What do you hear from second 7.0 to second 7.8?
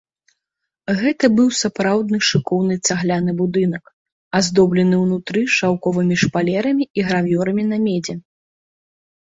і гравюрамі на